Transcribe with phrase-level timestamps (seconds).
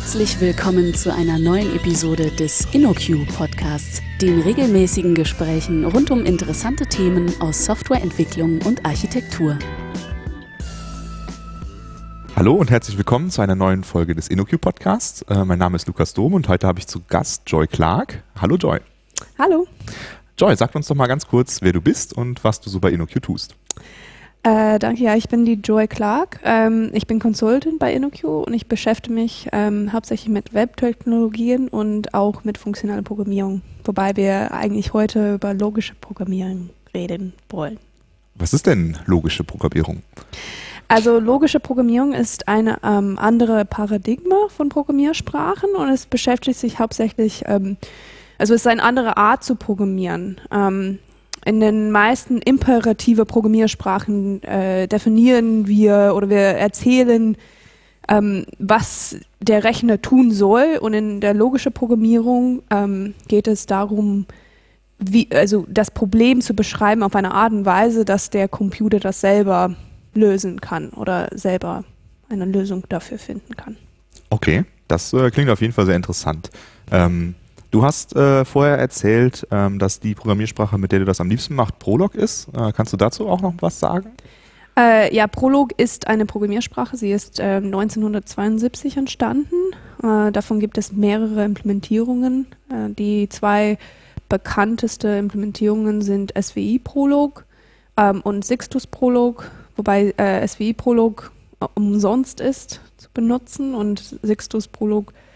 [0.00, 6.86] Herzlich willkommen zu einer neuen Episode des InnoQ Podcasts, den regelmäßigen Gesprächen rund um interessante
[6.86, 9.58] Themen aus Softwareentwicklung und Architektur.
[12.36, 15.22] Hallo und herzlich willkommen zu einer neuen Folge des InnoQ Podcasts.
[15.22, 18.22] Äh, mein Name ist Lukas Dom und heute habe ich zu Gast Joy Clark.
[18.40, 18.78] Hallo Joy.
[19.36, 19.66] Hallo.
[20.38, 22.92] Joy, sag uns doch mal ganz kurz, wer du bist und was du so bei
[22.92, 23.56] InnoQ tust.
[24.44, 26.40] Äh, danke, ja, ich bin die Joy Clark.
[26.44, 32.14] Ähm, ich bin Consultant bei InnoQ und ich beschäftige mich ähm, hauptsächlich mit Webtechnologien und
[32.14, 37.78] auch mit funktionaler Programmierung, wobei wir eigentlich heute über logische Programmierung reden wollen.
[38.36, 40.02] Was ist denn logische Programmierung?
[40.86, 47.42] Also logische Programmierung ist eine ähm, andere Paradigma von Programmiersprachen und es beschäftigt sich hauptsächlich,
[47.46, 47.76] ähm,
[48.38, 50.40] also es ist eine andere Art zu programmieren.
[50.50, 51.00] Ähm,
[51.44, 57.36] in den meisten imperative Programmiersprachen äh, definieren wir oder wir erzählen,
[58.08, 60.78] ähm, was der Rechner tun soll.
[60.80, 64.26] Und in der logischen Programmierung ähm, geht es darum,
[64.98, 69.20] wie, also das Problem zu beschreiben auf eine Art und Weise, dass der Computer das
[69.20, 69.76] selber
[70.14, 71.84] lösen kann oder selber
[72.28, 73.76] eine Lösung dafür finden kann.
[74.30, 76.50] Okay, das äh, klingt auf jeden Fall sehr interessant.
[76.90, 77.34] Ähm,
[77.70, 81.54] Du hast äh, vorher erzählt, ähm, dass die Programmiersprache, mit der du das am liebsten
[81.54, 82.48] machst, Prolog ist.
[82.54, 84.12] Äh, kannst du dazu auch noch was sagen?
[84.78, 86.96] Äh, ja, Prolog ist eine Programmiersprache.
[86.96, 89.56] Sie ist 1972 ähm, entstanden.
[90.02, 92.46] Äh, davon gibt es mehrere Implementierungen.
[92.70, 93.76] Äh, die zwei
[94.30, 97.44] bekannteste Implementierungen sind SWI Prolog
[97.98, 101.32] ähm, und Sixtus Prolog, wobei äh, SWI Prolog
[101.74, 105.27] umsonst ist zu benutzen und Sixtus Prolog äh,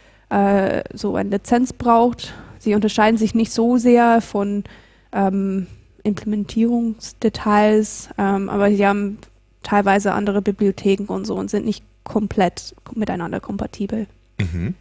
[0.95, 2.35] so eine Lizenz braucht.
[2.59, 4.65] Sie unterscheiden sich nicht so sehr von
[5.13, 5.67] ähm,
[6.05, 9.19] Implementierungsdetails, ähm, aber sie haben
[9.63, 14.07] teilweise andere Bibliotheken und so und sind nicht komplett miteinander kompatibel.
[14.41, 14.75] Mhm.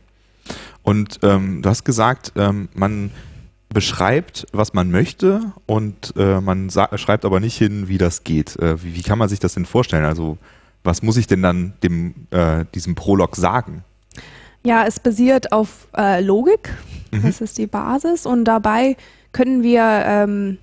[0.83, 3.11] Und ähm, du hast gesagt, ähm, man
[3.69, 8.57] beschreibt, was man möchte und äh, man schreibt aber nicht hin, wie das geht.
[8.57, 10.03] Äh, wie, wie, kann man sich das denn vorstellen?
[10.03, 10.37] Also
[10.83, 13.83] was muss ich denn dann dem, äh, diesem Prolog sagen?
[14.63, 16.73] Ja, es basiert auf äh, Logik.
[17.11, 17.23] Mhm.
[17.23, 18.25] Das ist die Basis.
[18.25, 18.95] Und dabei
[19.31, 20.57] können wir ähm,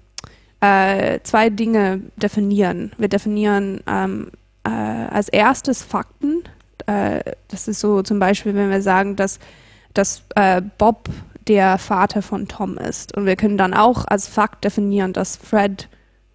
[0.60, 2.92] äh, zwei Dinge definieren.
[2.98, 4.31] Wir definieren ähm,
[4.64, 6.44] äh, als erstes Fakten.
[6.86, 9.38] Äh, das ist so zum Beispiel, wenn wir sagen, dass,
[9.94, 11.09] dass äh, Bob
[11.48, 13.16] der Vater von Tom ist.
[13.16, 15.88] Und wir können dann auch als Fakt definieren, dass Fred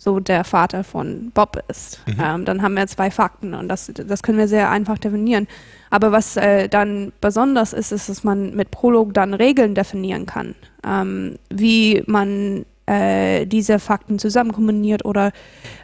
[0.03, 2.01] so der Vater von Bob ist.
[2.07, 2.15] Mhm.
[2.21, 5.47] Ähm, dann haben wir zwei Fakten und das, das können wir sehr einfach definieren.
[5.89, 10.55] Aber was äh, dann besonders ist, ist, dass man mit Prolog dann Regeln definieren kann,
[10.85, 15.31] ähm, wie man äh, diese Fakten zusammen kombiniert oder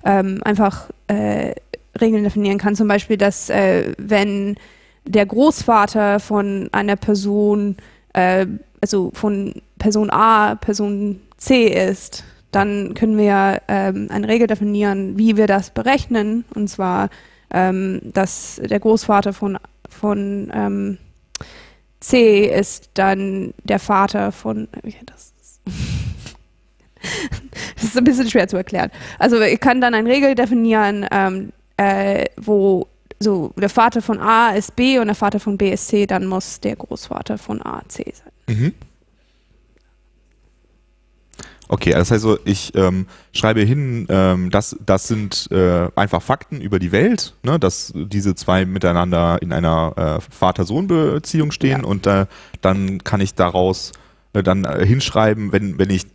[0.03, 1.53] ähm, einfach äh,
[2.01, 2.75] Regeln definieren kann.
[2.75, 4.57] Zum Beispiel, dass äh, wenn
[5.05, 7.77] der Großvater von einer Person,
[8.13, 8.45] äh,
[8.81, 15.37] also von Person A, Person C ist, dann können wir ähm, eine Regel definieren, wie
[15.37, 16.45] wir das berechnen.
[16.55, 17.09] Und zwar,
[17.51, 19.57] ähm, dass der Großvater von,
[19.89, 20.97] von ähm,
[21.99, 24.67] C ist dann der Vater von.
[25.05, 25.61] Das, ist
[27.75, 28.91] das ist ein bisschen schwer zu erklären.
[29.19, 32.87] Also ich kann dann eine Regel definieren, ähm, äh, wo
[33.19, 36.25] so der Vater von A ist B und der Vater von B ist C, dann
[36.25, 38.57] muss der Großvater von A C sein.
[38.57, 38.73] Mhm.
[41.71, 46.61] Okay, das heißt so, ich ähm, schreibe hin, ähm, das, das sind äh, einfach Fakten
[46.61, 51.87] über die Welt, ne, dass diese zwei miteinander in einer äh, Vater-Sohn-Beziehung stehen ja.
[51.87, 52.25] und äh,
[52.61, 53.91] dann kann ich daraus
[54.33, 56.05] dann äh, hinschreiben, wenn, wenn ich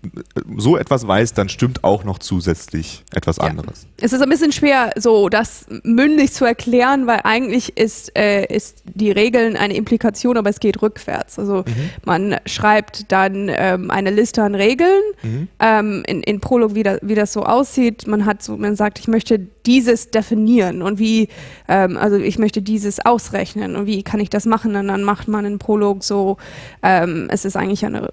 [0.57, 3.45] so etwas weiß, dann stimmt auch noch zusätzlich etwas ja.
[3.45, 3.87] anderes.
[4.01, 8.85] Es ist ein bisschen schwer, so das mündig zu erklären, weil eigentlich ist, äh, ist
[8.95, 11.41] die Regeln eine Implikation, aber es geht rückwärts.
[11.41, 11.91] Also mhm.
[12.05, 15.49] man schreibt dann ähm, eine Liste an Regeln mhm.
[15.59, 18.07] ähm, in, in Prolog, wie, da, wie das so aussieht.
[18.07, 21.29] Man hat so, man sagt, ich möchte dieses definieren und wie,
[21.69, 24.77] ähm, also ich möchte dieses ausrechnen und wie kann ich das machen?
[24.77, 26.37] Und dann macht man in Prolog so,
[26.83, 28.04] ähm, es ist eigentlich eine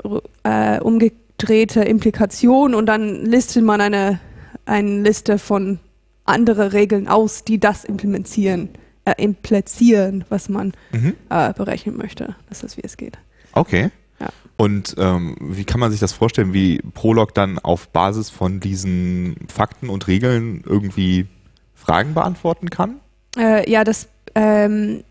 [0.43, 4.19] äh, umgedrehte Implikation und dann listet man eine,
[4.65, 5.79] eine Liste von
[6.25, 8.69] andere Regeln aus, die das implementieren,
[9.05, 11.15] äh, implizieren, was man mhm.
[11.29, 12.35] äh, berechnen möchte.
[12.49, 13.17] Das ist, wie es geht.
[13.53, 13.89] Okay.
[14.19, 14.29] Ja.
[14.57, 19.35] Und ähm, wie kann man sich das vorstellen, wie Prolog dann auf Basis von diesen
[19.47, 21.27] Fakten und Regeln irgendwie
[21.73, 22.99] Fragen beantworten kann?
[23.37, 25.03] Äh, ja, das ähm,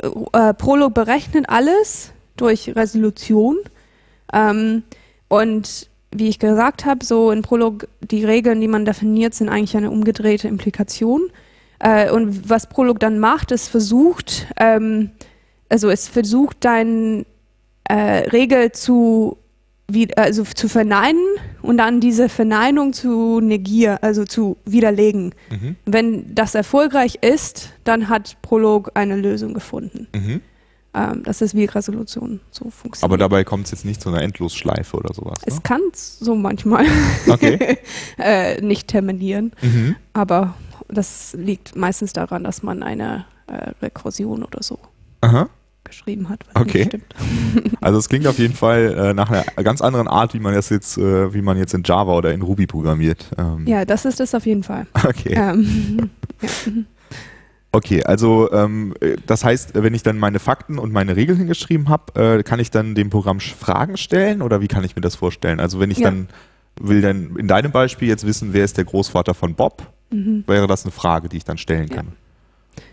[0.00, 3.56] äh, Prolog berechnet alles durch Resolution.
[4.32, 4.82] Ähm,
[5.28, 9.76] und wie ich gesagt habe, so in Prolog, die Regeln, die man definiert, sind eigentlich
[9.76, 11.30] eine umgedrehte Implikation.
[11.80, 15.10] Äh, und was Prolog dann macht, ist versucht, ähm,
[15.68, 17.24] also es versucht deine
[17.84, 19.36] äh, Regel zu,
[19.86, 21.24] wie, also zu verneinen
[21.62, 25.34] und dann diese Verneinung zu negieren, also zu widerlegen.
[25.50, 25.76] Mhm.
[25.84, 30.08] Wenn das erfolgreich ist, dann hat Prolog eine Lösung gefunden.
[30.14, 30.40] Mhm.
[31.12, 33.04] Ähm, das ist wie Resolution so funktioniert.
[33.04, 35.38] Aber dabei kommt es jetzt nicht zu einer Endlosschleife oder sowas.
[35.46, 35.60] es Ne?
[35.62, 36.84] kann so manchmal
[37.28, 37.78] Okay.
[38.18, 39.96] äh, nicht terminieren, Mhm.
[40.12, 40.54] aber
[40.88, 44.78] das liegt meistens daran, dass man eine äh, Rekursion oder so
[45.20, 45.48] Aha.
[45.84, 46.78] geschrieben hat, was Okay.
[46.78, 47.14] nicht stimmt.
[47.80, 50.68] Also es klingt auf jeden Fall äh, nach einer ganz anderen Art, wie man das
[50.68, 53.26] jetzt, äh, wie man jetzt in Java oder in Ruby programmiert.
[53.38, 54.86] Ähm, Ja, das ist es auf jeden Fall.
[55.06, 55.34] Okay.
[55.36, 56.10] Ähm,
[57.70, 61.88] Okay, also ähm, äh, das heißt, wenn ich dann meine Fakten und meine Regeln hingeschrieben
[61.88, 65.16] habe, äh, kann ich dann dem Programm Fragen stellen oder wie kann ich mir das
[65.16, 65.60] vorstellen?
[65.60, 66.10] Also wenn ich Ja.
[66.10, 66.28] dann
[66.80, 70.44] will dann in deinem Beispiel jetzt wissen, wer ist der Großvater von Bob, mhm.
[70.46, 71.96] wäre das eine Frage, die ich dann stellen Ja.
[71.96, 72.12] kann.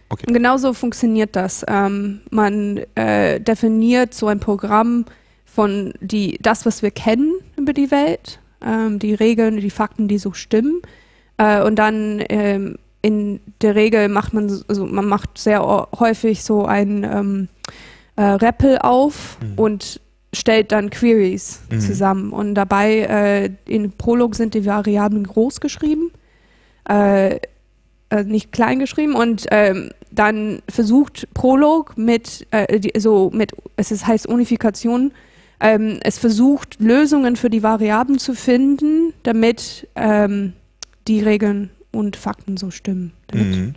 [0.10, 0.25] Okay.
[0.27, 1.63] Und genauso funktioniert das.
[1.68, 5.06] Ähm, man äh, definiert so ein Programm
[5.45, 10.18] von die, das, was wir kennen über die Welt, ähm, die Regeln, die Fakten, die
[10.18, 10.81] so stimmen.
[11.38, 15.62] Äh, und dann ähm, in der Regel macht man, so- also man macht sehr
[16.00, 17.48] häufig so ein ähm,
[18.16, 19.60] äh, REPL auf Mhm.
[19.60, 20.02] und
[20.34, 21.80] stellt dann Queries Mhm.
[21.80, 22.31] zusammen.
[22.34, 26.12] Und dabei äh, in Prolog sind die Variablen groß geschrieben.
[26.90, 27.40] Äh,
[28.10, 33.92] äh, nicht klein geschrieben und ähm, dann versucht Prolog mit äh, die, so mit es
[33.92, 35.12] ist, heißt Unifikation
[35.60, 40.54] ähm, es versucht Lösungen für die Variablen zu finden damit ähm,
[41.07, 43.74] die Regeln und Fakten so stimmen damit Mhm.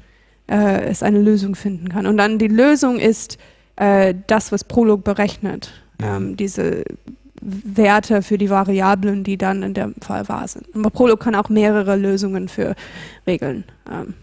[0.49, 3.39] äh, es eine Lösung finden kann und dann die Lösung ist
[3.77, 5.71] äh, das was Prolog berechnet
[6.03, 6.85] ähm, diese
[7.41, 10.67] Werte für die Variablen, die dann in dem Fall wahr sind.
[10.75, 12.75] Aber Prolog kann auch mehrere Lösungen für
[13.27, 14.15] Regeln ähm,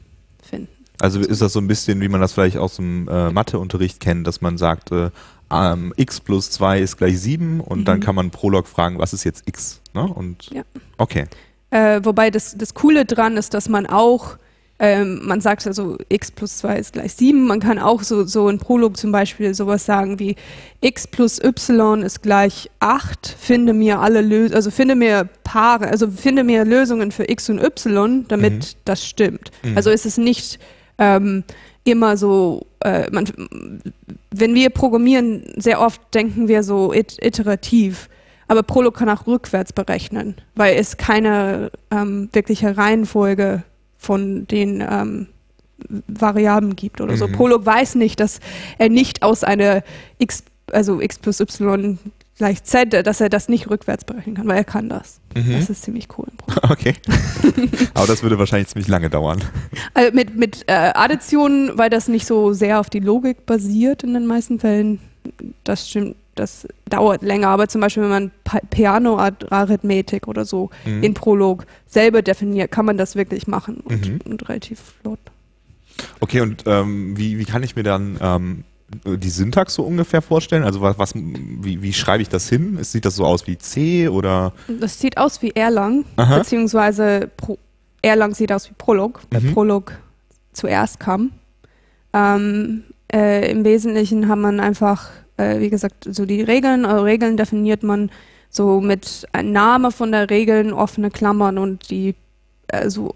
[0.43, 0.67] finden.
[0.99, 4.27] Also ist das so ein bisschen, wie man das vielleicht aus dem äh, Matheunterricht kennt,
[4.27, 5.11] dass man sagt, äh,
[5.51, 7.85] ähm, x plus 2 ist gleich 7 und Mhm.
[7.85, 9.81] dann kann man Prolog fragen, was ist jetzt x?
[9.93, 10.03] Ne?
[10.03, 10.63] Und Ja.
[10.97, 11.25] okay.
[11.75, 14.37] Äh, wobei das, das Coole dran ist, dass man auch,
[14.79, 18.47] ähm, man sagt also x plus 2 ist gleich 7, man kann auch so, so
[18.47, 20.37] in Prolog zum Beispiel sowas sagen wie
[20.79, 26.09] x plus y ist gleich 8, finde mir alle Lösungen, also finde mir Paare, also
[26.09, 28.79] finde mir Lösungen für x und y, damit Mhm.
[28.85, 29.51] das stimmt.
[29.63, 29.75] Mhm.
[29.75, 30.59] Also ist es nicht
[30.97, 31.43] ähm,
[31.83, 33.25] immer so, äh, man,
[34.31, 38.07] wenn wir programmieren, sehr oft denken wir so it iterativ.
[38.47, 43.63] Aber Prolog kann auch rückwärts berechnen, weil es keine ähm, wirkliche Reihenfolge
[43.97, 45.27] von den ähm,
[46.07, 47.27] Variablen gibt oder so.
[47.27, 47.33] Mhm.
[47.33, 48.39] Prolog weiß nicht, dass
[48.77, 49.83] er nicht aus einer
[50.19, 51.97] x, also x plus y
[52.37, 55.21] gleich z, dass er das nicht rückwärts berechnen kann, weil er kann das.
[55.35, 55.53] Mhm.
[55.53, 56.27] Das ist ziemlich cool.
[56.63, 56.93] Okay.
[57.93, 59.41] Aber das würde wahrscheinlich ziemlich lange dauern.
[59.93, 64.13] Also mit, mit äh, Additionen, weil das nicht so sehr auf die Logik basiert in
[64.13, 64.99] den meisten Fällen,
[65.63, 67.47] das stimmt, das dauert länger.
[67.49, 68.31] Aber zum Beispiel, wenn man
[68.69, 71.03] Piano-Arithmetik oder so Mhm.
[71.03, 74.19] in Prolog selber definiert, kann man das wirklich machen und, Mhm.
[74.25, 75.19] und relativ flott.
[76.19, 78.63] Okay, und ähm, wie, wie kann ich mir dann ähm,
[79.05, 80.63] die Syntax so ungefähr vorstellen?
[80.63, 82.77] Also was, was wie, wie schreibe ich das hin?
[82.83, 84.51] Sieht das so aus wie C oder?
[84.79, 86.39] Das sieht aus wie Erlang, Aha.
[86.39, 87.57] beziehungsweise Pro
[88.01, 89.53] Erlang sieht aus wie Prolog, weil Mhm.
[89.53, 89.93] Prolog
[90.53, 91.31] zuerst kam.
[92.13, 97.37] Ähm, äh, Im Wesentlichen hat man einfach, äh, wie gesagt, so die Regeln, äh, Regeln
[97.37, 98.09] definiert man
[98.49, 102.15] so mit einem Name von der Regeln, offene Klammern und die
[102.67, 103.15] äh, so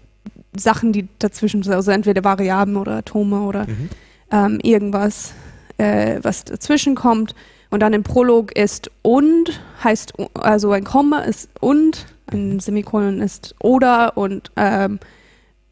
[0.56, 3.88] Sachen, die dazwischen sind, also entweder Variablen oder Atome oder Mhm.
[4.32, 5.32] ähm, irgendwas,
[5.78, 7.34] äh, was dazwischen kommt.
[7.70, 13.54] Und dann im Prolog ist und, heißt, also ein Komma ist und, ein Semikolon ist
[13.60, 14.98] oder und ähm,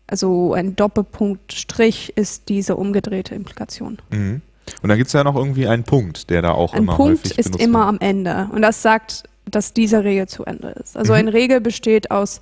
[0.06, 3.98] also ein Doppelpunkt Strich ist diese umgedrehte Implikation.
[4.10, 4.42] Mhm.
[4.82, 7.24] Und dann gibt es ja noch irgendwie einen Punkt, der da auch Ein immer Punkt
[7.24, 7.88] häufig ist immer wird.
[7.88, 10.96] am Ende und das sagt, dass diese Regel zu Ende ist.
[10.96, 11.18] Also Mhm.
[11.18, 12.40] eine Regel besteht aus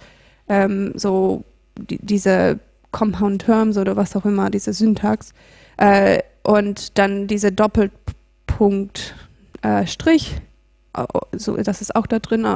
[0.48, 1.44] ähm, so
[1.78, 2.58] die, diese
[2.92, 5.32] Compound Terms oder was auch immer, diese Syntax
[5.76, 9.14] äh, und dann diese Doppelpunkt
[9.62, 10.36] äh, Strich,
[11.36, 12.46] so das ist auch da drin.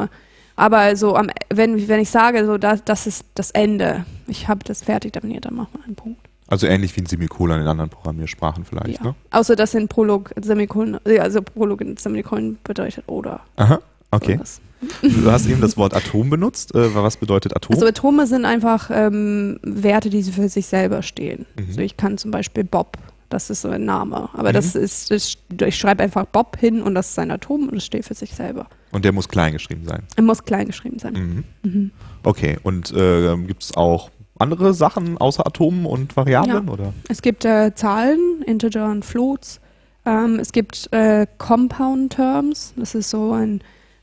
[0.57, 4.65] Aber so am, wenn, wenn ich sage, so das, das ist das Ende, ich habe
[4.65, 6.21] das fertig definiert, dann machen wir einen Punkt.
[6.51, 9.05] Also ähnlich wie ein Semikolon in anderen Programmiersprachen vielleicht, Ja.
[9.11, 9.15] ne?
[9.31, 13.41] Außer dass in Prolog Semikolon, also Prolog in Semikolon bedeutet oder.
[13.57, 13.81] Aha,
[14.11, 14.35] okay.
[14.35, 14.61] sowas.
[15.03, 16.75] Du hast eben das Wort Atom benutzt.
[16.75, 17.75] Äh, was bedeutet Atom?
[17.75, 21.47] Also Atome sind einfach ähm, Werte, die für sich selber stehen.
[21.57, 21.67] Mhm.
[21.69, 22.97] Also ich kann zum Beispiel Bob,
[23.29, 24.55] das ist so ein Name, aber Mhm.
[24.55, 27.85] das ist, das, ich schreibe einfach Bob hin und das ist ein Atom und es
[27.85, 28.67] steht für sich selber.
[28.91, 30.03] Und der muss klein geschrieben sein.
[30.17, 31.45] Er muss klein geschrieben sein.
[31.63, 31.71] Mhm.
[31.71, 31.91] Mhm.
[32.25, 36.69] Okay, und äh, gibt es auch andere Sachen außer Atomen und Variablen?
[36.69, 36.93] Oder?
[37.09, 39.57] Es gibt äh, Zahlen, Integer und Floats.
[39.57, 39.61] Äh,
[40.07, 43.61] Ähm, es gibt äh, Compound Terms, das ist so ein,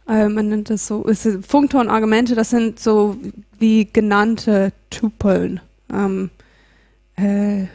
[0.08, 3.18] äh, man nennt das so, es sind Funktonargumente, das sind so
[3.58, 5.60] wie genannte Tupeln.
[5.92, 6.30] Ähm,
[7.16, 7.66] äh,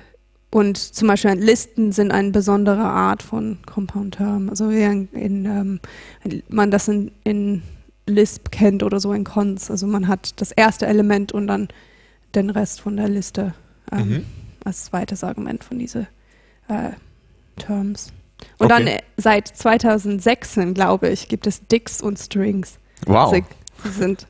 [0.52, 4.49] und zum Beispiel Listen sind eine besondere Art von Compound Term.
[4.50, 5.81] Also wie in, in ähm,
[6.49, 7.62] man das in, in
[8.07, 9.71] Lisp kennt oder so in Cons.
[9.71, 11.69] Also man hat das erste Element und dann
[12.35, 13.55] den Rest von der Liste
[13.91, 14.27] ähm, mhm.
[14.65, 16.07] als zweites Argument von diesen
[16.69, 16.91] äh,
[17.57, 18.12] Terms.
[18.59, 18.85] Und okay.
[18.85, 22.79] dann äh, seit 2016, glaube ich, gibt es Dicks und Strings.
[23.07, 23.35] Wow.
[23.35, 23.45] Sie,
[23.85, 24.27] sie sind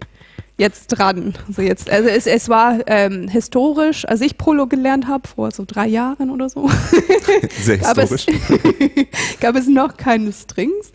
[0.59, 1.35] jetzt dran.
[1.49, 5.65] Also jetzt, also es, es war ähm, historisch, als ich Prolog gelernt habe, vor so
[5.67, 6.69] drei Jahren oder so.
[7.61, 8.27] Sehr historisch.
[8.27, 9.07] gab, es,
[9.41, 10.93] gab es noch keine Strings,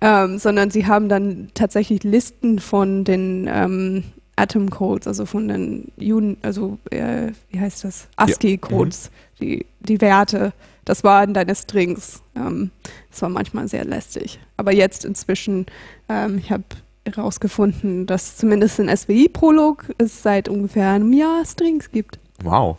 [0.00, 4.04] ähm, sondern sie haben dann tatsächlich Listen von den ähm,
[4.38, 8.08] Atom Codes, also von den Un also äh, wie heißt das?
[8.16, 9.46] ASCII Codes, ja.
[9.46, 9.50] mhm.
[9.50, 10.52] die, die Werte.
[10.84, 12.22] Das waren deine Strings.
[12.34, 12.70] Ähm,
[13.10, 14.38] das war manchmal sehr lästig.
[14.56, 15.66] Aber jetzt inzwischen,
[16.08, 16.64] ähm, ich habe
[17.04, 22.18] herausgefunden, dass zumindest in SWI-Prolog es seit ungefähr einem Jahr Strings gibt.
[22.42, 22.78] Wow.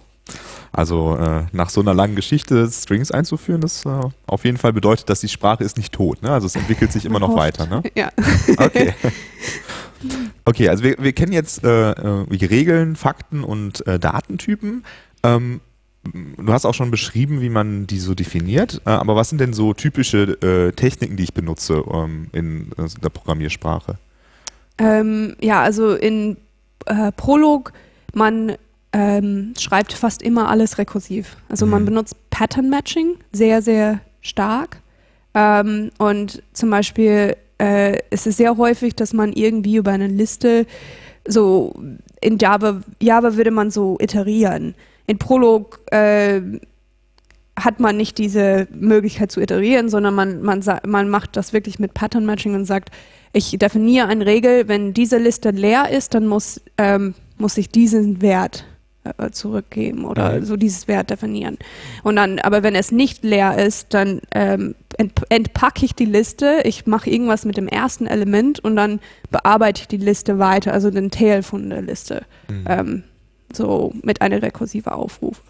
[0.71, 3.89] Also äh, nach so einer langen Geschichte Strings einzuführen, das äh,
[4.27, 6.21] auf jeden Fall bedeutet, dass die Sprache ist nicht tot.
[6.21, 6.31] Ne?
[6.31, 7.65] Also es entwickelt sich immer noch weiter.
[7.65, 7.83] Ne?
[7.95, 8.11] Ja.
[8.57, 8.93] Okay.
[10.45, 14.83] Okay, also wir, wir kennen jetzt äh, äh Regeln, Fakten und äh, Datentypen.
[15.23, 15.61] Ähm,
[16.13, 18.81] du hast auch schon beschrieben, wie man die so definiert.
[18.85, 23.97] Äh, aber was sind denn so typische Techniken, die ich benutze ähm, in der Programmiersprache?
[24.77, 26.37] Ähm, ja, also in
[26.85, 27.73] äh, Prolog,
[28.13, 28.55] man
[28.93, 31.37] ähm, schreibt fast immer alles rekursiv.
[31.49, 31.71] Also mhm.
[31.71, 34.81] man benutzt Pattern Matching sehr, sehr stark.
[35.33, 40.65] Ähm, und zum Beispiel äh, ist es sehr häufig, dass man irgendwie über eine Liste
[41.27, 41.73] so
[42.21, 44.75] in Java, Java würde man so iterieren.
[45.07, 46.41] In Prolog äh,
[47.57, 51.93] hat man nicht diese Möglichkeit zu iterieren, sondern man, man, man macht das wirklich mit
[51.93, 52.89] Pattern Matching und sagt,
[53.33, 58.21] ich definiere eine Regel, wenn diese Liste leer ist, dann muss, ähm, muss ich diesen
[58.21, 58.65] Wert
[59.31, 61.57] zurückgeben oder so dieses Wert definieren.
[62.03, 64.75] Und dann, aber wenn es nicht leer ist, dann ähm,
[65.29, 68.99] entpacke ich die Liste, ich mache irgendwas mit dem ersten Element und dann
[69.31, 72.23] bearbeite ich die Liste weiter, also den Tail von der Liste.
[72.49, 72.65] Mhm.
[72.67, 73.03] Ähm,
[73.53, 75.41] so mit einem rekursiven Aufruf.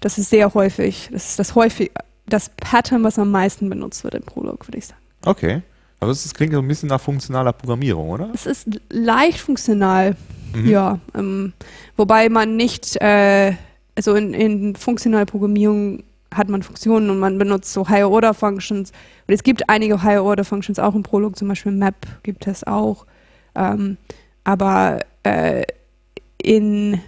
[0.00, 1.90] Das ist sehr häufig, das ist das häufig,
[2.26, 5.00] das Pattern, was am meisten benutzt wird im Prolog, würde ich sagen.
[5.24, 5.62] Okay.
[6.00, 8.30] Aber es klingt so ein bisschen nach funktionaler Programmierung, oder?
[8.34, 10.16] Es ist leicht funktional,
[10.54, 10.68] mhm.
[10.68, 10.98] ja.
[11.14, 11.52] Ähm,
[11.96, 13.54] wobei man nicht, äh,
[13.96, 18.90] also in, in funktionaler Programmierung hat man Funktionen und man benutzt so Higher-Order-Functions.
[19.28, 23.06] Und es gibt einige Higher-Order-Functions auch im Prolog, zum Beispiel Map gibt es auch.
[23.54, 23.98] Ähm,
[24.44, 25.64] aber äh,
[26.42, 27.00] in,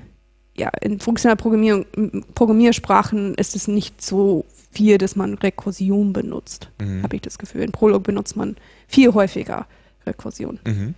[0.57, 1.87] ja, in funktionaler Programmierung,
[2.35, 7.03] Programmiersprachen ist es nicht so viel, dass man Rekursion benutzt, mhm.
[7.03, 7.63] habe ich das Gefühl.
[7.63, 8.57] In Prolog benutzt man
[8.89, 9.67] viel häufiger
[10.07, 10.59] Rekursion.
[10.67, 10.95] Mhm.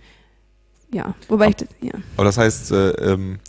[0.93, 1.93] Ja, wobei aber, ich, ja.
[2.15, 3.39] Aber das heißt, äh, ähm,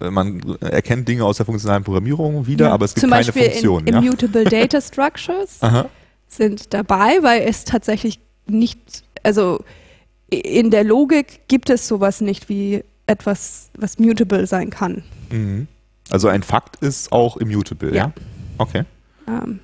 [0.00, 3.50] man erkennt Dinge aus der funktionalen Programmierung wieder, ja, aber es gibt Zum keine Beispiel
[3.50, 3.86] Funktion.
[3.86, 4.00] In, ja?
[4.00, 5.60] Immutable Data Structures
[6.28, 9.64] sind dabei, weil es tatsächlich nicht, also
[10.28, 15.02] in der Logik gibt es sowas nicht wie etwas, was mutable sein kann.
[15.30, 15.68] Mhm.
[16.10, 17.94] Also ein Fakt ist auch immutable, ja?
[17.94, 18.12] ja?
[18.58, 18.84] Okay.
[19.26, 19.60] Ähm,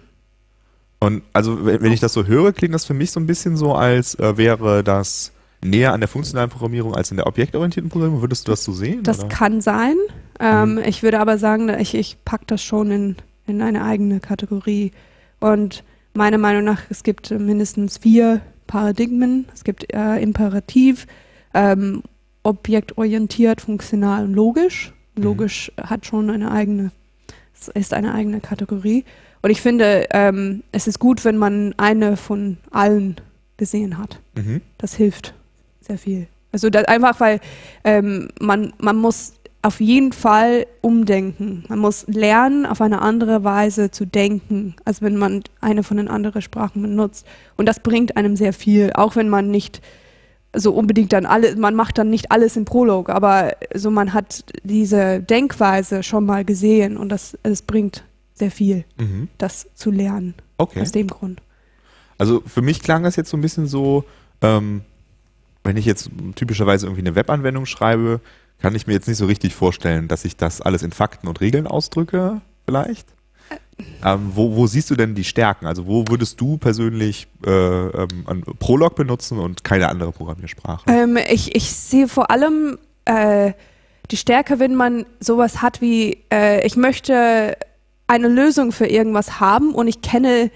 [1.00, 3.56] und also, wenn, wenn ich das so höre, klingt das für mich so ein bisschen
[3.56, 5.32] so, als äh, wäre das
[5.64, 8.22] näher an der funktionalen Programmierung als in der objektorientierten Programmierung.
[8.22, 9.02] Würdest du das so sehen?
[9.02, 9.28] Das oder?
[9.28, 9.96] kann sein.
[10.38, 10.78] Ähm, mhm.
[10.86, 13.16] Ich würde aber sagen, ich, ich packe das schon in,
[13.46, 14.92] in eine eigene Kategorie.
[15.40, 19.46] Und meiner Meinung nach, es gibt mindestens vier Paradigmen.
[19.54, 21.06] Es gibt äh, imperativ,
[21.54, 22.02] ähm,
[22.42, 24.92] objektorientiert, funktional und logisch.
[25.16, 25.22] Mhm.
[25.22, 25.90] Logisch mhm.
[25.90, 26.92] hat schon eine eigene,
[27.74, 29.04] ist eine eigene Kategorie.
[29.42, 33.16] Und ich finde, ähm, es ist gut, wenn man eine von allen
[33.56, 34.20] gesehen hat.
[34.34, 34.62] Mhm.
[34.78, 35.34] Das hilft
[35.86, 36.26] sehr viel.
[36.52, 37.40] Also das, einfach, weil
[37.82, 41.64] ähm, man, man muss auf jeden Fall umdenken.
[41.68, 46.08] Man muss lernen, auf eine andere Weise zu denken, als wenn man eine von den
[46.08, 47.26] anderen Sprachen benutzt.
[47.56, 49.80] Und das bringt einem sehr viel, auch wenn man nicht
[50.54, 54.44] so unbedingt dann alle, man macht dann nicht alles im Prolog, aber so man hat
[54.62, 59.28] diese Denkweise schon mal gesehen und das, das bringt sehr viel, mhm.
[59.38, 60.34] das zu lernen.
[60.58, 60.82] Okay.
[60.82, 61.40] Aus dem Grund.
[62.18, 64.04] Also für mich klang das jetzt so ein bisschen so,
[64.42, 64.82] ähm,
[65.64, 68.20] wenn ich jetzt typischerweise irgendwie eine Webanwendung schreibe,
[68.60, 71.40] kann ich mir jetzt nicht so richtig vorstellen, dass ich das alles in Fakten und
[71.40, 73.08] Regeln ausdrücke, vielleicht.
[73.50, 73.56] Äh.
[74.04, 75.66] Ähm, wo, wo, siehst du denn die Stärken?
[75.66, 80.84] Also wo würdest du persönlich äh, ähm, Prolog benutzen und keine andere Programmiersprache?
[80.88, 83.52] Ähm, ich, ich sehe vor allem äh,
[84.10, 87.56] die Stärke, wenn man sowas hat wie, äh, ich möchte
[88.06, 90.50] eine Lösung für irgendwas haben und ich kenne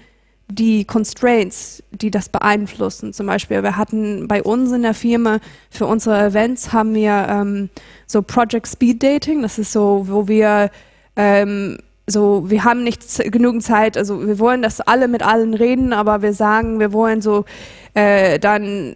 [0.51, 3.13] die Constraints, die das beeinflussen.
[3.13, 5.39] Zum Beispiel, wir hatten bei uns in der Firma
[5.69, 7.69] für unsere Events haben wir ähm,
[8.07, 9.41] so Project Speed Dating.
[9.43, 10.71] Das ist so, wo wir
[11.15, 11.77] ähm,
[12.07, 13.01] so, wir haben nicht
[13.31, 17.21] genügend Zeit, also wir wollen, dass alle mit allen reden, aber wir sagen, wir wollen
[17.21, 17.45] so
[17.93, 18.95] äh, dann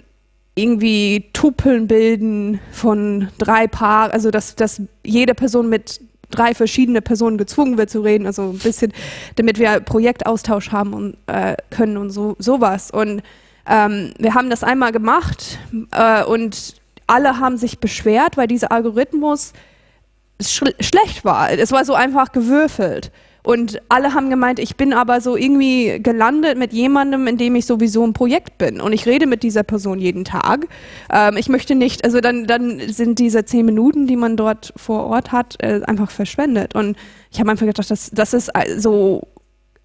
[0.55, 6.01] irgendwie Tupeln bilden von drei Paar, also dass, dass jede Person mit
[6.33, 8.93] drei verschiedene Personen gezwungen wird zu reden, also ein bisschen,
[9.35, 12.91] damit wir Projektaustausch haben und äh, können und so sowas.
[12.91, 13.21] Und
[13.67, 15.59] ähm, wir haben das einmal gemacht
[15.91, 16.75] äh, und
[17.07, 19.53] alle haben sich beschwert, weil dieser Algorithmus
[20.41, 21.51] sch schlecht war.
[21.51, 23.11] Es war so einfach gewürfelt.
[23.43, 27.65] Und alle haben gemeint, ich bin aber so irgendwie gelandet mit jemandem, in dem ich
[27.65, 28.79] sowieso ein Projekt bin.
[28.79, 30.67] Und ich rede mit dieser Person jeden Tag.
[31.11, 35.05] Ähm, ich möchte nicht, also dann, dann sind diese zehn Minuten, die man dort vor
[35.07, 36.73] Ort hat, äh, einfach verschwendet.
[36.73, 36.95] Und
[37.31, 39.27] ich habe einfach gedacht, das, das ist so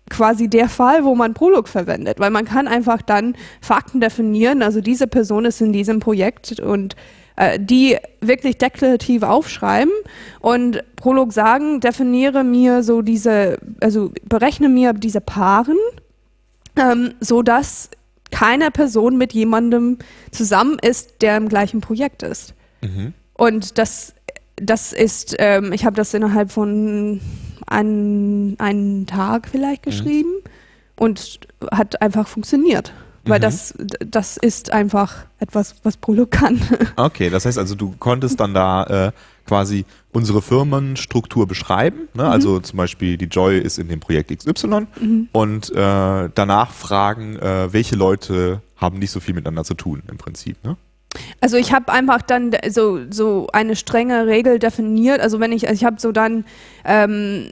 [0.08, 4.80] quasi der Fall, wo man Prolog verwendet, weil man kann einfach dann Fakten definieren, also
[4.80, 6.96] diese Person ist in diesem Projekt und
[7.38, 9.92] äh, die wirklich deklarativ aufschreiben
[10.40, 15.76] und Prolog sagen, definiere mir so diese, also berechne mir diese Paaren,
[16.74, 17.90] ähm, so dass
[18.32, 19.98] keine Person mit jemandem
[20.32, 22.54] zusammen ist, der im gleichen Projekt ist.
[22.80, 23.14] Mhm.
[23.34, 24.14] Und das,
[24.56, 27.20] das ist, ähm, ich habe das innerhalb von
[27.68, 29.90] ein, einen Tag vielleicht mhm.
[29.90, 30.50] geschrieben mhm.
[30.96, 31.38] und
[31.70, 32.92] hat einfach funktioniert.
[33.28, 33.42] Weil mhm.
[33.42, 33.74] das,
[34.06, 36.60] das ist einfach etwas, was Prolog kann.
[36.96, 39.12] Okay, das heißt also, du konntest dann da äh,
[39.46, 42.08] quasi unsere Firmenstruktur beschreiben.
[42.14, 42.24] Ne?
[42.24, 42.28] Mhm.
[42.28, 45.28] Also zum Beispiel die Joy ist in dem Projekt XY mhm.
[45.32, 50.18] und äh, danach fragen, äh, welche Leute haben nicht so viel miteinander zu tun im
[50.18, 50.62] Prinzip.
[50.64, 50.76] Ne?
[51.40, 55.20] Also ich habe einfach dann so, so eine strenge Regel definiert.
[55.20, 56.44] Also wenn ich, also ich habe so dann
[56.84, 57.50] ähm,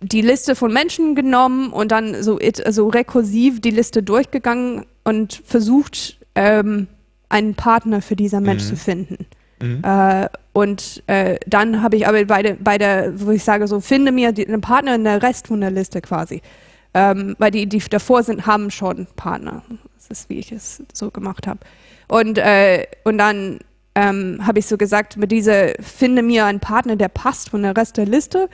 [0.00, 6.18] die Liste von Menschen genommen und dann so, so rekursiv die Liste durchgegangen und versucht,
[6.34, 6.88] ähm,
[7.28, 8.68] einen Partner für dieser Mensch mhm.
[8.68, 9.26] zu finden.
[9.62, 9.82] Mhm.
[9.84, 13.78] Äh, und äh, dann habe ich aber bei der, bei der, wo ich sage, so
[13.80, 16.42] finde mir die, einen Partner in der Rest von der Liste quasi.
[16.92, 19.62] Ähm, weil die, die davor sind, haben schon Partner.
[19.96, 21.60] Das ist, wie ich es so gemacht habe.
[22.08, 23.60] Und, äh, und dann
[23.94, 27.76] ähm, habe ich so gesagt, mit dieser, finde mir einen Partner, der passt von der
[27.76, 28.48] Rest der Liste.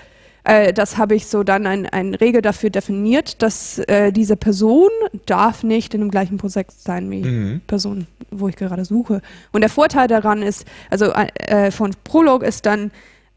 [0.44, 4.90] Äh, das habe ich so dann ein, ein Regel dafür definiert, dass äh, diese Person
[5.26, 7.60] darf nicht in dem gleichen Projekt sein wie mhm.
[7.66, 9.22] Person, wo ich gerade suche.
[9.52, 12.90] Und der Vorteil daran ist, also äh, von Prolog ist dann,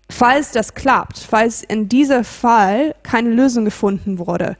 [0.10, 4.58] falls das klappt, falls in diesem Fall keine Lösung gefunden wurde,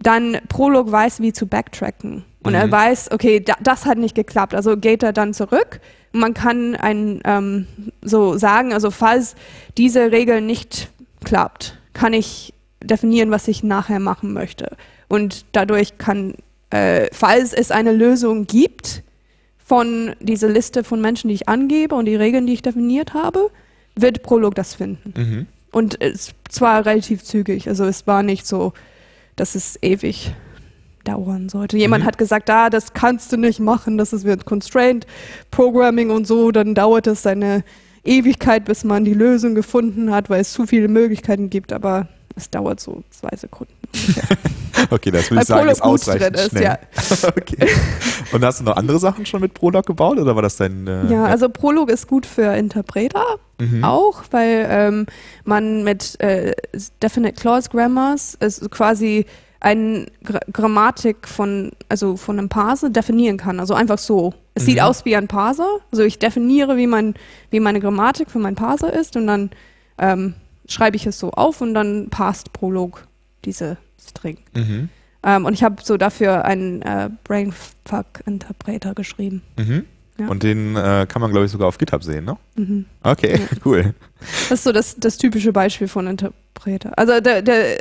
[0.00, 2.24] dann Prolog weiß, wie zu backtracken.
[2.44, 2.58] Und mhm.
[2.58, 4.54] er weiß, okay, da, das hat nicht geklappt.
[4.54, 5.80] Also geht er dann zurück.
[6.12, 7.66] Man kann ein, ähm,
[8.02, 9.34] so sagen, also falls
[9.76, 10.90] diese Regel nicht
[11.24, 14.76] klappt, kann ich definieren, was ich nachher machen möchte.
[15.08, 16.34] Und dadurch kann,
[16.70, 19.02] äh, falls es eine Lösung gibt
[19.58, 23.50] von dieser Liste von Menschen, die ich angebe und die Regeln, die ich definiert habe,
[23.96, 25.12] wird Prolog das finden.
[25.16, 25.46] Mhm.
[25.72, 28.74] Und es zwar relativ zügig, also es war nicht so,
[29.34, 30.32] dass es ewig
[31.02, 31.76] dauern sollte.
[31.76, 32.06] Jemand mhm.
[32.06, 35.04] hat gesagt, ah, das kannst du nicht machen, das ist wird Constraint
[35.50, 37.64] Programming und so, dann dauert es eine
[38.04, 42.50] Ewigkeit, bis man die Lösung gefunden hat, weil es zu viele Möglichkeiten gibt, aber es
[42.50, 43.72] dauert so zwei Sekunden.
[44.90, 46.62] okay, das würde ich sagen, ist ausreichend ist, schnell.
[46.62, 46.78] Ja.
[47.28, 47.68] okay.
[48.32, 50.86] Und hast du noch andere Sachen schon mit Prolog gebaut oder war das dein?
[50.86, 53.82] Äh, ja, also Prolog ist gut für Interpreter mhm.
[53.82, 55.06] auch, weil ähm,
[55.44, 56.54] man mit äh,
[57.02, 59.26] Definite Clause Grammars ist quasi
[59.60, 63.60] eine Gra Grammatik von, also von einem Parser definieren kann.
[63.60, 64.34] Also einfach so.
[64.58, 64.70] Es mhm.
[64.70, 65.78] sieht aus wie ein Parser.
[65.92, 67.14] Also ich definiere, wie, mein,
[67.50, 69.50] wie meine Grammatik für meinen Parser ist und dann
[69.98, 70.34] ähm,
[70.66, 73.06] schreibe ich es so auf und dann passt Prolog
[73.44, 74.38] diese String.
[74.54, 74.88] Mhm.
[75.22, 79.42] Ähm, und ich habe so dafür einen äh, Brainfuck-Interpreter geschrieben.
[79.56, 79.84] Mhm.
[80.18, 80.26] Ja.
[80.26, 82.36] Und den äh, kann man, glaube ich, sogar auf GitHub sehen, ne?
[82.56, 82.86] Mhm.
[83.04, 83.46] Okay, ja.
[83.64, 83.94] cool.
[84.48, 86.92] Das ist so das, das typische Beispiel von Interpreter.
[86.96, 87.78] Also der, der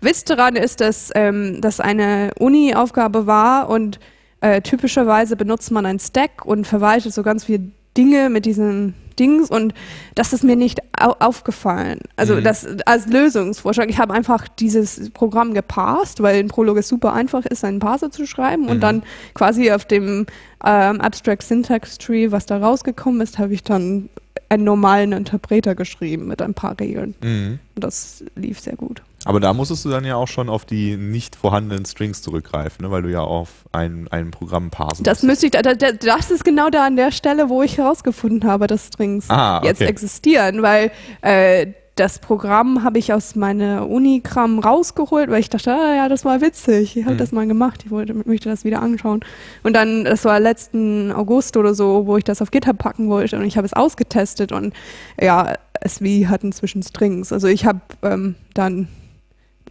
[0.00, 4.00] Witz daran ist, dass ähm, das eine Uni-Aufgabe war und
[4.44, 9.48] äh, typischerweise benutzt man ein Stack und verwaltet so ganz viele Dinge mit diesen Dings
[9.48, 9.72] und
[10.16, 12.00] das ist mir nicht au aufgefallen.
[12.16, 12.44] Also mhm.
[12.44, 13.88] das als Lösungsvorschlag.
[13.88, 18.10] Ich habe einfach dieses Programm gepasst, weil in Prolog es super einfach ist, einen Parser
[18.10, 18.68] zu schreiben mhm.
[18.68, 19.02] und dann
[19.32, 20.26] quasi auf dem
[20.62, 24.10] ähm, Abstract Syntax Tree, was da rausgekommen ist, habe ich dann
[24.50, 27.14] einen normalen Interpreter geschrieben mit ein paar Regeln.
[27.22, 27.60] Mhm.
[27.76, 29.00] Und das lief sehr gut.
[29.24, 32.90] Aber da musstest du dann ja auch schon auf die nicht vorhandenen Strings zurückgreifen, ne?
[32.90, 36.84] weil du ja auf ein, ein Programm parsen Das müsste ich, das ist genau da
[36.86, 39.66] an der Stelle, wo ich herausgefunden habe, dass Strings ah, okay.
[39.68, 40.90] jetzt existieren, weil
[41.22, 46.24] äh, das Programm habe ich aus meiner Unikram rausgeholt, weil ich dachte, ah, ja, das
[46.24, 46.96] war witzig.
[46.96, 47.18] Ich habe Mhm.
[47.18, 47.82] das mal gemacht.
[47.84, 49.20] Ich wollte, möchte das wieder anschauen.
[49.62, 53.36] Und dann, das war letzten August oder so, wo ich das auf GitHub packen wollte
[53.38, 54.74] und ich habe es ausgetestet und
[55.20, 57.32] ja, SV hat inzwischen Strings.
[57.32, 58.88] Also ich habe ähm, dann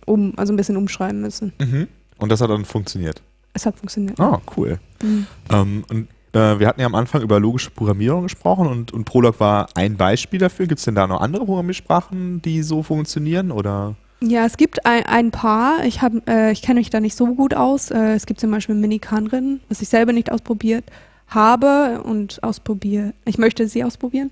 [0.05, 1.53] um, also ein bisschen umschreiben müssen.
[1.59, 1.87] Mhm.
[2.17, 3.21] Und das hat dann funktioniert.
[3.53, 4.19] Es hat funktioniert.
[4.19, 4.79] Ah, cool.
[5.01, 5.27] Mhm.
[5.51, 9.39] Ähm, und äh, wir hatten ja am Anfang über logische Programmierung gesprochen und, und Prolog
[9.39, 10.65] war ein Beispiel dafür.
[10.67, 13.51] Gibt es denn da noch andere Programmiersprachen, die so funktionieren?
[13.51, 13.95] Oder?
[14.21, 15.83] Ja, es gibt ein, ein paar.
[15.85, 17.91] Ich, hab, äh, ich kenne mich da nicht so gut aus.
[17.91, 20.85] Äh, es gibt zum Beispiel Minikanrin, was ich selber nicht ausprobiert
[21.27, 23.13] habe und ausprobiere.
[23.25, 24.31] Ich möchte sie ausprobieren.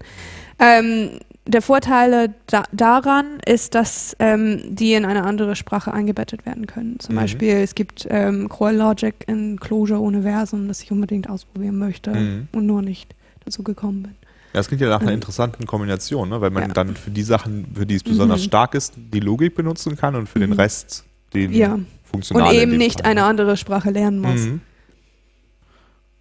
[0.60, 1.19] Ähm,
[1.51, 6.99] der Vorteil da, daran ist, dass ähm, die in eine andere Sprache eingebettet werden können.
[6.99, 7.19] Zum Mhm.
[7.19, 12.47] Beispiel, es gibt ähm, Core Logic in Clojure Universum, das ich unbedingt ausprobieren möchte Mhm.
[12.53, 13.13] und nur nicht
[13.45, 14.11] dazu gekommen bin.
[14.53, 15.15] Ja, das klingt ja nach einer Mhm.
[15.15, 16.41] interessanten Kombination, ne?
[16.41, 16.69] weil man Ja.
[16.69, 18.45] dann für die Sachen, für die es besonders Mhm.
[18.45, 20.55] stark ist, die Logik benutzen kann und für den Mhm.
[20.57, 21.73] Rest den Ja.
[21.75, 22.55] Und funktionalen.
[22.55, 23.25] in eben nicht Fall, eine ne?
[23.27, 24.41] andere Sprache lernen muss.
[24.41, 24.61] Mhm.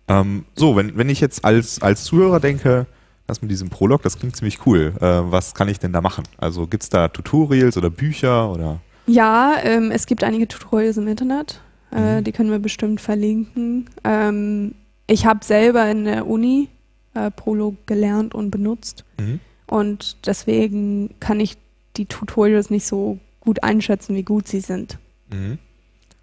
[0.09, 2.87] Ähm, so, wenn, wenn ich jetzt als, als Zuhörer denke,
[3.31, 4.93] das mit diesem Prolog, das klingt ziemlich cool.
[5.01, 6.25] Äh, was kann ich denn da machen?
[6.39, 8.81] Also gibt es da Tutorials oder Bücher oder?
[9.07, 11.61] Ja, ähm, es gibt einige Tutorials im Internet,
[11.93, 12.25] äh, Mhm.
[12.25, 13.89] die können wir bestimmt verlinken.
[14.05, 14.75] Ähm,
[15.07, 16.69] ich habe selber in der Uni
[17.15, 19.41] äh, Prolog gelernt und benutzt Mhm.
[19.67, 21.57] und deswegen kann ich
[21.97, 24.99] die Tutorials nicht so gut einschätzen, wie gut sie sind.
[25.33, 25.59] Mhm.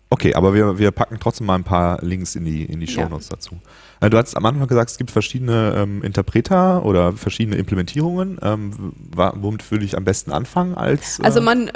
[0.09, 2.93] Okay, aber wir, wir packen trotzdem mal ein paar Links in die, in die Ja.
[3.03, 3.57] Shownotes dazu.
[3.99, 8.37] Äh, du hast am Anfang gesagt, es gibt verschiedene ähm, Interpreter oder verschiedene Implementierungen.
[8.41, 11.19] Ähm, womit würde ich am besten anfangen als?
[11.19, 11.71] Äh, Also man,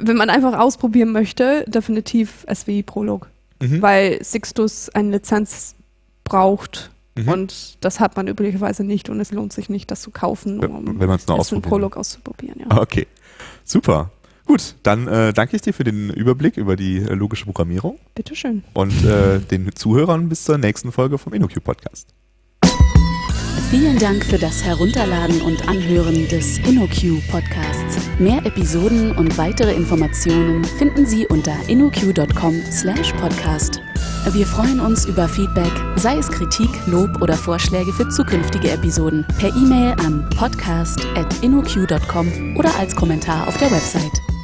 [0.00, 3.28] wenn man einfach ausprobieren möchte, definitiv SWI Prolog,
[3.60, 3.82] mhm.
[3.82, 5.74] weil Sixtus eine Lizenz
[6.24, 7.28] braucht Mhm.
[7.28, 11.00] und das hat man üblicherweise nicht und es lohnt sich nicht, das zu kaufen, um
[11.00, 11.08] wenn
[11.62, 11.70] nur.
[11.70, 12.60] Prolog auszuprobieren.
[12.60, 12.78] Ja.
[12.78, 13.06] Okay,
[13.64, 14.10] super.
[14.46, 18.62] Gut, dann äh, danke ich dir für den Überblick über die äh, logische Programmierung Bitteschön.
[18.74, 22.10] und äh, den Zuhörern bis zur nächsten Folge vom InnoQ Podcast.
[23.70, 27.98] Vielen Dank für das Herunterladen und Anhören des InnoQ Podcasts.
[28.20, 33.80] Mehr Episoden und weitere Informationen finden Sie unter innoq.com/podcast.
[34.30, 39.48] Wir freuen uns über Feedback, sei es Kritik, Lob oder Vorschläge für zukünftige Episoden, per
[39.48, 44.35] E-Mail an podcast@innoq.com oder als Kommentar auf der Website.